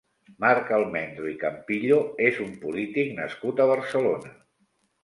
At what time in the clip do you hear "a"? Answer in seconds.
3.65-3.71